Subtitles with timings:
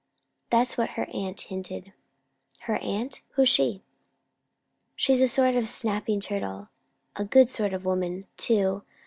[0.49, 1.93] That's what her aunt hinted."
[2.61, 3.21] "Her aunt!
[3.33, 3.83] Who's she?"
[4.95, 6.69] "She's a sort of a snapping turtle.
[7.17, 8.81] A good sort of woman, too.